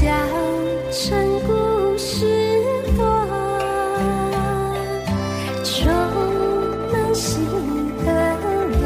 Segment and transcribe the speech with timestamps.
[0.00, 0.06] 小
[0.92, 2.62] 城故事
[2.96, 3.02] 多，
[5.64, 5.92] 充
[6.92, 7.44] 满喜
[7.98, 8.84] 和乐。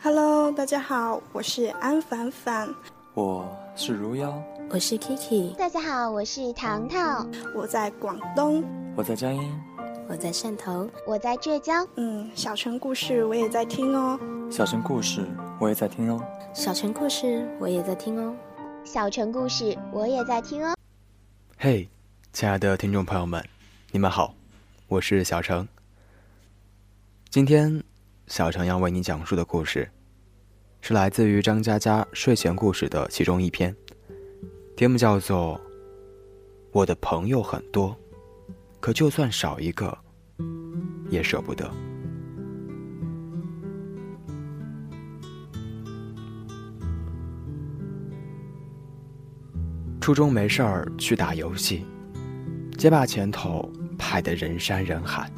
[0.00, 2.72] Hello，大家好，我是安凡凡，
[3.14, 3.44] 我
[3.74, 4.32] 是如妖，
[4.70, 8.62] 我是 Kiki，大家好，我是糖糖，我在广东，
[8.94, 9.60] 我在江阴，
[10.08, 11.84] 我在汕头，我在浙江。
[11.96, 14.16] 嗯，小城故事我也在听哦。
[14.48, 15.26] 小城故事
[15.58, 16.20] 我也在听哦。
[16.52, 18.32] 小城故事我也在听哦。
[18.84, 20.74] 小城故事我也在听哦。
[21.56, 21.88] 嘿，
[22.34, 23.42] 亲爱的听众朋友们，
[23.90, 24.34] 你们好，
[24.88, 25.66] 我是小城。
[27.30, 27.82] 今天，
[28.26, 29.90] 小程要为你讲述的故事，
[30.82, 33.74] 是来自于张嘉佳睡前故事的其中一篇，
[34.76, 35.58] 题目叫做
[36.70, 37.96] 《我的朋友很多，
[38.80, 39.96] 可就算少一个，
[41.08, 41.64] 也舍不得》。
[50.04, 51.82] 初中没事儿去打游戏，
[52.76, 55.32] 街霸前头排得人山人海。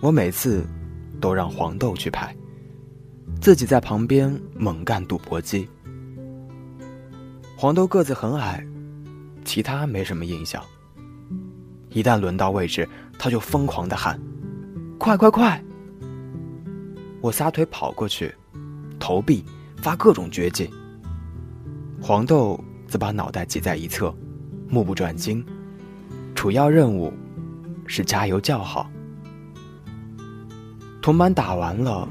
[0.00, 0.64] 我每次
[1.20, 2.32] 都让黄豆去排，
[3.40, 5.68] 自己在旁边猛干赌博机。
[7.56, 8.64] 黄豆个子很矮，
[9.44, 10.62] 其他没什么印象。
[11.90, 14.16] 一旦轮到位置，他就疯狂的喊
[15.00, 15.60] ：“快快快！”
[17.20, 18.32] 我撒腿跑过去，
[19.00, 19.44] 投币，
[19.78, 20.70] 发各种绝技。
[22.00, 22.56] 黄豆。
[22.96, 24.10] 则把脑袋挤在一侧，
[24.70, 25.44] 目不转睛。
[26.34, 27.12] 主要任务
[27.86, 28.90] 是加油叫好。
[31.02, 32.08] 铜板打完了，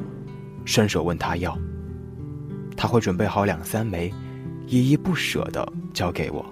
[0.63, 1.57] 伸手问他要，
[2.77, 4.13] 他会准备好两三枚，
[4.67, 6.45] 依依不舍的交给我。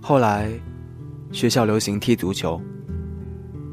[0.00, 0.50] 后来，
[1.30, 2.60] 学校流行踢足球，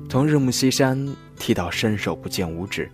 [0.07, 1.03] 从日暮西山
[1.35, 2.87] 踢到伸手不见五指。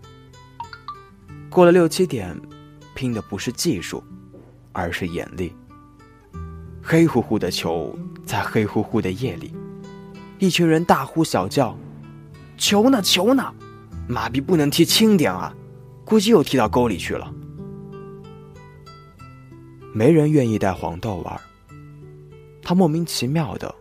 [1.49, 2.33] 过了六七点，
[2.95, 4.02] 拼的不是技术。
[4.76, 5.56] 而是眼力。
[6.84, 9.52] 黑乎乎的球在黑乎乎的夜里，
[10.38, 11.76] 一群人大呼小叫
[12.58, 13.02] ：“球呢？
[13.02, 13.52] 球呢？
[14.08, 15.55] 马逼不能踢轻点啊！
[16.04, 17.33] 估计又踢到沟里去了。”
[19.95, 21.42] 没人愿意带黄豆玩，
[22.61, 23.73] 他莫名其妙的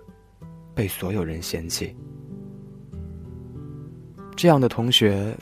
[0.75, 1.95] 被所有人嫌弃。
[4.37, 5.37] 这样的同学，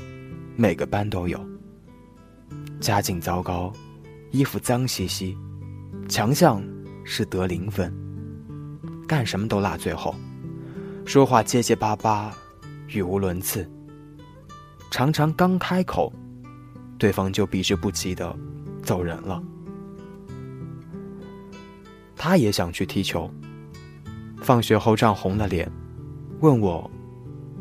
[0.57, 1.39] 每个班都有。
[2.81, 3.71] 家境糟糕。
[4.33, 5.37] 衣服脏兮兮，
[6.13, 6.63] 强项
[7.05, 7.91] 是得零分，
[9.09, 10.15] 干什么都落最后，
[11.07, 12.37] 说话结结巴巴，
[12.89, 13.67] 语无伦次，
[14.91, 16.13] 常常刚开口，
[16.99, 18.37] 对方就避之不及的
[18.83, 19.43] 走人了。
[22.15, 23.31] 他也想去踢球，
[24.43, 25.67] 放学后涨红了脸，
[26.41, 26.91] 问我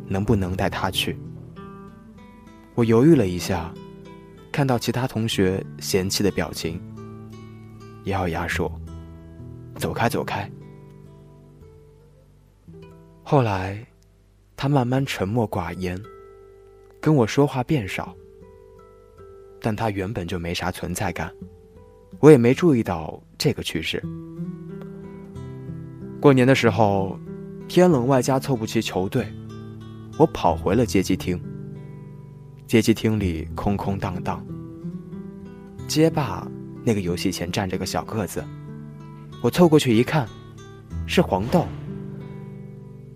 [0.09, 1.17] 能不能带他去。
[2.75, 3.73] 我犹豫了一下。
[4.51, 6.77] 看到其他同学嫌弃的表情，
[8.05, 8.71] 咬咬牙说
[9.77, 10.47] ：“走开，走开。”
[13.23, 13.85] 后来，
[14.57, 15.99] 他慢慢沉默寡言，
[16.99, 18.13] 跟我说话变少。
[19.61, 21.31] 但他原本就没啥存在感，
[22.19, 24.01] 我也没注意到这个趋势。
[26.19, 27.17] 过年的时候，
[27.67, 29.27] 天冷外加凑不齐球队，
[30.17, 31.39] 我跑回了街机厅。
[32.65, 34.43] 街机厅里空空荡荡。
[35.87, 36.47] 街霸
[36.83, 38.43] 那个游戏前站着个小个子，
[39.41, 40.27] 我凑过去一看，
[41.05, 41.67] 是黄豆。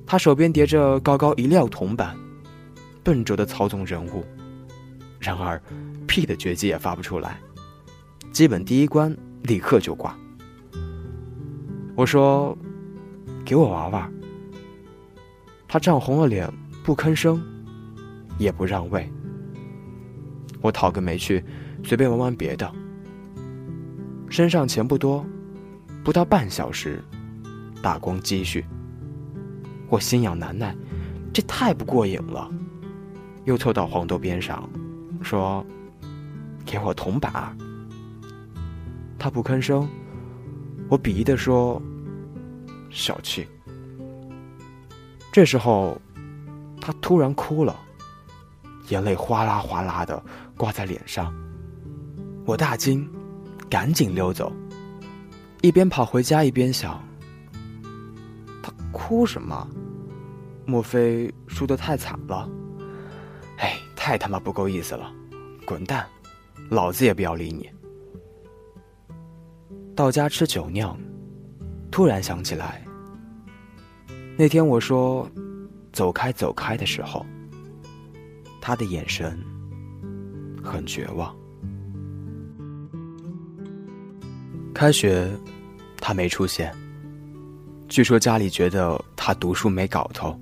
[0.06, 2.16] 他手边叠着高高一撂铜板，
[3.04, 4.24] 笨拙的操纵人物，
[5.20, 5.60] 然而
[6.08, 7.40] 屁的绝技也发不出来，
[8.32, 10.16] 基本第一关立刻就挂。
[11.96, 12.56] 我说
[13.44, 14.14] ：“给我玩玩。”
[15.68, 16.48] 他涨红了脸，
[16.84, 17.42] 不吭声，
[18.38, 19.10] 也不让位。
[20.62, 21.44] 我讨个没趣，
[21.84, 22.72] 随便玩玩别的。
[24.30, 25.26] 身上钱不多，
[26.04, 27.04] 不到半小时，
[27.82, 28.66] 打光积蓄。
[29.88, 30.76] 我心痒难耐，
[31.34, 32.50] 这太不过瘾了。
[33.46, 34.68] 又凑到黄豆边上，
[35.22, 35.66] 说
[36.66, 37.56] ：“给我铜板。”
[39.20, 39.88] 他不吭声，
[40.90, 41.82] 我鄙夷的说
[42.90, 43.48] ：“小气。”
[45.32, 46.02] 这时候，
[46.82, 47.76] 他突然哭了，
[48.90, 50.22] 眼泪哗啦哗啦的。
[50.58, 51.34] 挂在脸上，
[52.46, 53.06] 我大惊，
[53.76, 54.54] 赶紧溜走，
[55.62, 57.04] 一边跑回家一边想：
[58.64, 59.68] 他哭什么？
[60.66, 62.50] 莫非输得太惨了？
[63.58, 65.12] 哎，太他妈不够意思了！
[65.66, 66.08] 滚蛋，
[66.70, 67.70] 老子也不要理你。
[69.94, 70.98] 到家吃酒酿，
[71.92, 72.82] 突然想起来，
[74.38, 75.30] 那天我说
[75.92, 77.26] “走开，走开”的时候，
[78.62, 79.38] 他的眼神。
[80.64, 81.36] 很绝望。
[84.76, 85.32] 开学，
[86.02, 86.70] 他没出现。
[87.88, 90.38] 据说家里觉得他读书没搞头，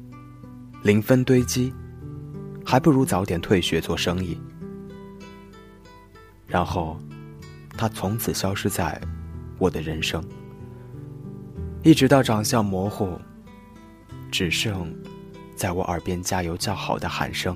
[0.81, 1.71] 零分堆积，
[2.65, 4.35] 还不如早点退学做生意。
[6.47, 6.97] 然后，
[7.77, 8.99] 他从此消失在
[9.59, 10.23] 我的人生，
[11.83, 13.21] 一直到长相模糊，
[14.31, 14.91] 只剩
[15.55, 17.55] 在我耳边加油叫好的喊声，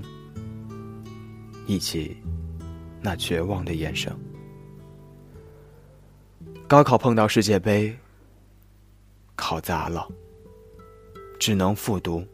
[1.65, 2.15] 以及
[3.01, 4.15] 那绝望的眼神。
[6.67, 7.97] 高考碰到世界杯，
[9.37, 10.05] 考砸了，
[11.39, 12.25] 只能复读，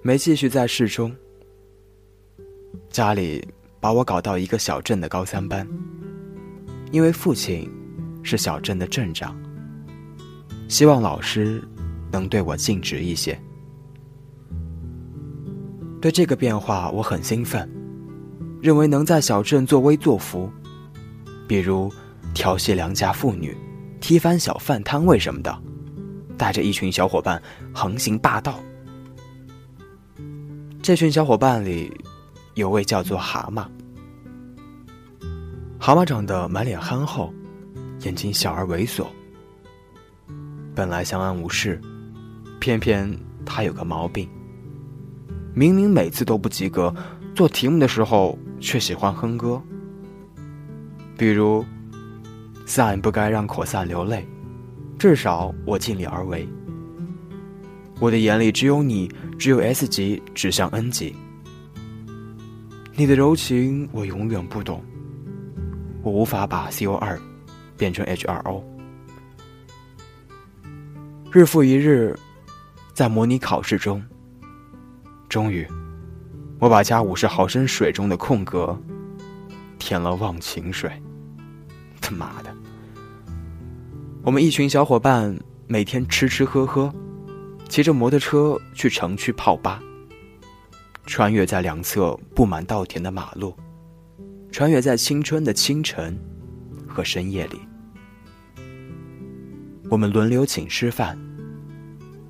[0.00, 1.14] 没继续在市中。
[2.90, 3.46] 家里。
[3.80, 5.64] 把我搞到一个小镇的高三班，
[6.90, 7.70] 因为父亲
[8.24, 9.40] 是小镇的镇长，
[10.66, 11.62] 希望老师
[12.10, 13.40] 能对我尽职一些。
[16.00, 17.70] 对这个变化我很兴奋，
[18.60, 20.50] 认为能在小镇作威作福，
[21.46, 21.88] 比如
[22.38, 23.56] 调戏良家妇女、
[24.00, 25.60] 踢翻小贩摊位什么的，
[26.36, 27.42] 带着一群小伙伴
[27.74, 28.60] 横行霸道。
[30.80, 31.92] 这群小伙伴里。
[32.54, 33.64] 有位叫做蛤蟆，
[35.78, 37.32] 蛤蟆长得满脸憨厚，
[38.00, 39.06] 眼睛小而猥琐。
[40.74, 41.80] 本来相安无事，
[42.58, 44.28] 偏偏他有个毛病，
[45.54, 46.92] 明明每次都不及格，
[47.32, 49.62] 做题目的时候却喜欢哼歌。
[51.16, 51.64] 比如
[52.68, 54.24] ，sin 不该让扩散流泪，
[54.98, 56.46] 至少我尽力而为。
[57.98, 61.16] 我的眼里只有你，只有 S 级指向 N 级。
[62.94, 64.84] 你的柔情我永远不懂，
[66.02, 67.18] 我无法把 C O 二
[67.76, 68.62] 变成 H 二 O。
[71.32, 72.16] 日复一日，
[72.92, 74.02] 在模拟考试中，
[75.28, 75.66] 终于，
[76.58, 78.76] 我把加五十毫升水中的空格
[79.78, 80.90] 填了忘情水。
[82.08, 82.54] 他妈的！
[84.22, 86.90] 我们一群小伙伴每天吃吃喝喝，
[87.68, 89.78] 骑着摩托车去城区泡吧。
[91.04, 93.54] 穿越在两侧布满稻田的马路，
[94.50, 96.18] 穿越在青春的清晨
[96.86, 97.60] 和深夜里，
[99.90, 101.18] 我们轮流请吃饭。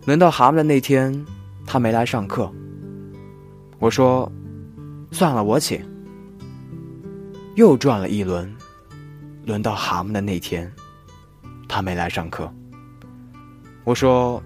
[0.06, 1.24] 轮到蛤蟆的那天，
[1.64, 2.52] 他没来上课。
[3.78, 4.30] 我说
[5.12, 5.80] ：“算了，我请。”
[7.54, 8.52] 又转了一轮，
[9.48, 10.70] 轮到蛤蟆的那天，
[11.66, 12.52] 他没来上课。
[13.82, 14.42] 我说：“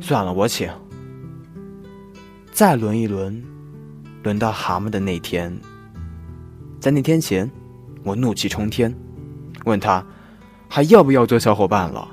[0.00, 0.70] 算了，我请。”
[2.54, 3.42] 再轮一轮，
[4.22, 5.52] 轮到蛤蟆的那天。
[6.80, 7.50] 在那天前，
[8.04, 8.94] 我怒气冲天，
[9.64, 10.06] 问他
[10.68, 12.08] 还要不要做小伙伴了。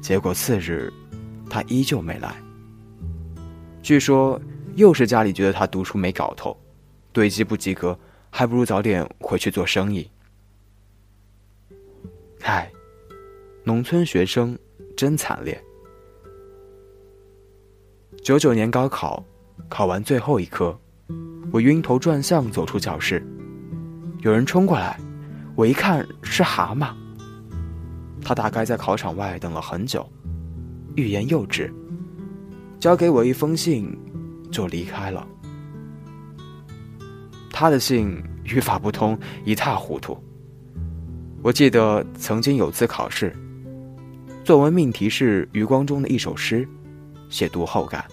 [0.00, 0.90] 结果次日，
[1.50, 2.34] 他依旧没来。
[3.82, 4.40] 据说
[4.74, 6.58] 又是家里觉得他读书没搞头，
[7.12, 7.98] 堆积不及格，
[8.38, 10.08] 还不如早点回去做生意。
[12.42, 12.70] 唉，
[13.64, 14.56] 农村学生
[14.96, 15.60] 真惨烈。
[18.22, 19.24] 九九年高考，
[19.68, 20.78] 考完最后一科，
[21.50, 23.20] 我晕头转向走出教室，
[24.20, 24.96] 有人冲过来，
[25.56, 26.94] 我一看是蛤蟆。
[28.22, 30.08] 他大概在考场外等了很久，
[30.94, 31.74] 欲言又止，
[32.78, 33.92] 交给我一封信，
[34.52, 35.26] 就离开了。
[37.50, 40.16] 他的信语法不通，一塌糊涂。
[41.42, 43.34] 我记得曾经有次考试，
[44.44, 46.68] 作文命题是余光中的一首诗，
[47.28, 48.04] 写读后感。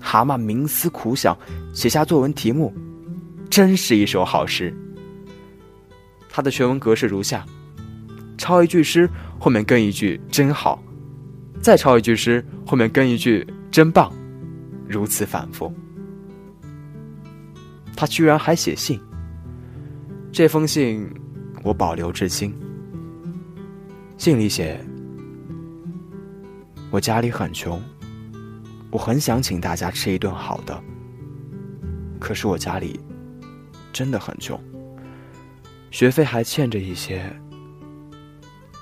[0.00, 1.36] 蛤蟆冥思苦想，
[1.74, 2.72] 写下作文题目，
[3.50, 4.74] 真是一首好诗。
[6.28, 7.44] 他的全文格式如下：
[8.38, 10.82] 抄一句诗，后面跟一句“真好”，
[11.60, 14.10] 再抄一句诗，后面跟一句“真棒”，
[14.88, 15.70] 如此反复。
[18.00, 18.98] 他居然还写信，
[20.32, 21.06] 这封信
[21.62, 22.50] 我保留至今。
[24.16, 24.82] 信里写
[26.90, 27.78] ：“我家里很穷。”
[28.90, 30.82] 我很想请大家吃一顿好的，
[32.18, 32.98] 可是我家里
[33.92, 34.58] 真的很穷，
[35.90, 37.22] 学费还欠着一些。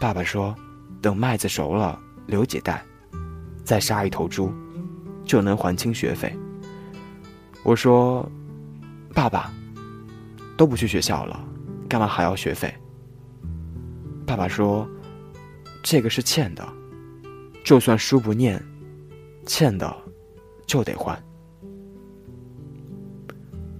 [0.00, 0.54] 爸爸说，
[1.02, 2.84] 等麦子熟了，留几袋，
[3.64, 4.52] 再杀一头猪，
[5.24, 6.32] 就能还清学费。
[7.64, 8.24] 我说，
[9.14, 9.52] 爸爸
[10.56, 11.40] 都不去学校了，
[11.88, 12.72] 干嘛还要学费？
[14.26, 14.88] 爸爸说，
[15.82, 16.66] 这个是欠的，
[17.64, 18.62] 就算书不念。
[19.46, 19.96] 欠的
[20.66, 21.18] 就得还，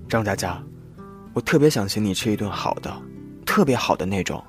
[0.09, 0.65] 张佳佳，
[1.35, 2.91] 我特别想请你吃一顿好的，
[3.45, 4.43] 特别好的那种，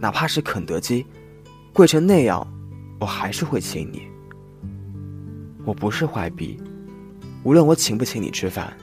[0.00, 1.04] 哪怕是肯德基，
[1.74, 2.42] 贵成那样，
[2.98, 4.08] 我还是会请你。
[5.66, 6.58] 我不是坏逼，
[7.42, 8.74] 无论我请不请你吃饭，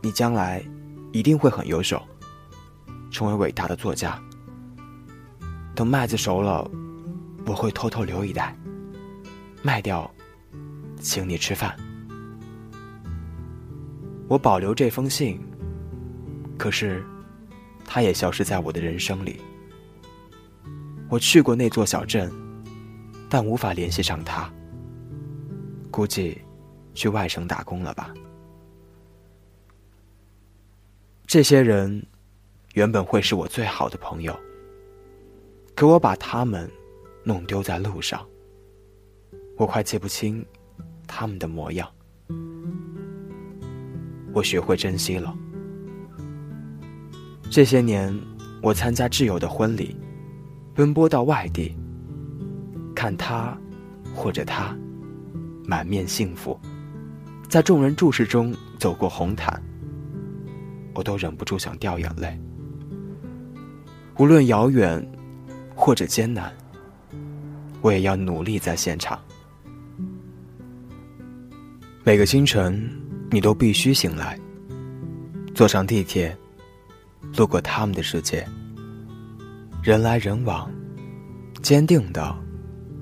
[0.00, 0.64] 你将来
[1.12, 2.00] 一定会很优秀，
[3.10, 4.20] 成为伟大的作家，
[5.74, 6.68] 等麦子熟了，
[7.46, 8.56] 我会偷偷留一袋，
[9.62, 10.10] 卖掉，
[11.00, 11.76] 请你吃饭。
[14.28, 15.40] 我保留这封信，
[16.58, 17.04] 可是，
[17.84, 19.40] 它也消失在我的人生里。
[21.08, 22.30] 我去过那座小镇，
[23.30, 24.52] 但无法联系上他。
[25.90, 26.38] 估计
[26.94, 28.12] 去外省打工了吧。
[31.28, 32.02] 这些人
[32.72, 34.34] 原本会是我最好的朋友，
[35.74, 36.66] 可我把他们
[37.22, 38.26] 弄丢在路上，
[39.58, 40.42] 我快记不清
[41.06, 41.86] 他们的模样。
[44.32, 45.36] 我学会珍惜了。
[47.50, 48.18] 这些年，
[48.62, 49.94] 我参加挚友的婚礼，
[50.74, 51.76] 奔波到外地，
[52.96, 53.54] 看他
[54.14, 54.74] 或者他
[55.66, 56.58] 满面幸福，
[57.50, 59.62] 在众人注视中走过红毯。
[60.98, 62.36] 我都忍不住想掉眼泪。
[64.16, 65.00] 无论遥远，
[65.76, 66.52] 或者艰难，
[67.80, 69.16] 我也要努力在现场。
[72.02, 72.90] 每个清晨，
[73.30, 74.36] 你都必须醒来，
[75.54, 76.36] 坐上地铁，
[77.36, 78.44] 路过他们的世界。
[79.84, 80.68] 人来人往，
[81.62, 82.36] 坚定的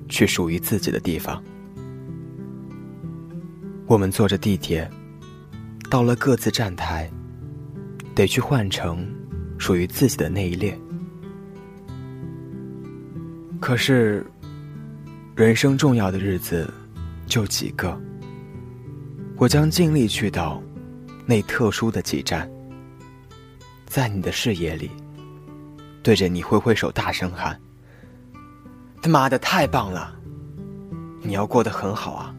[0.07, 1.43] 去属于自己的地方。
[3.87, 4.87] 我们坐着地铁，
[5.91, 7.11] 到了各自站台。
[8.17, 9.07] 得去换成
[9.59, 10.77] 属于自己的那一列。
[13.61, 14.27] 可是，
[15.35, 16.73] 人生重要的日子
[17.27, 18.01] 就几个，
[19.37, 20.63] 我将尽力去到
[21.27, 22.51] 那特殊的几站，
[23.87, 24.91] 在你的视野里，
[26.03, 27.61] 对着你挥挥手，大声喊
[29.03, 30.17] ：“他妈的，太棒了！
[31.21, 32.35] 你要过得很好啊，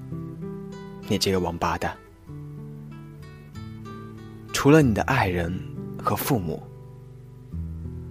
[1.07, 1.95] 你这个王八蛋！”
[4.67, 5.57] 除了你的爱人
[5.97, 6.61] 和父母，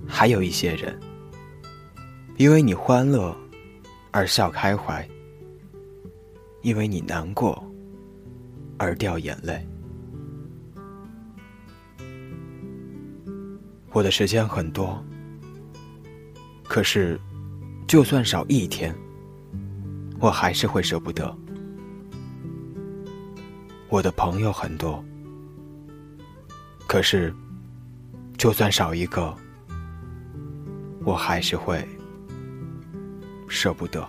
[0.09, 0.99] 还有一些人，
[2.39, 3.37] 因为你欢乐
[4.11, 5.07] 而笑开怀，
[6.63, 7.63] 因为你难过
[8.79, 9.69] 而掉眼泪。
[13.93, 14.99] 我的时间很多，
[16.65, 17.21] 可是
[17.87, 18.97] 就算少一天，
[20.19, 21.37] 我还是会舍不得。
[23.91, 25.05] 我的朋友很多。
[26.97, 27.31] 可是，
[28.38, 29.37] 就算少一个，
[31.05, 31.87] 我还是会
[33.49, 34.03] 舍不得。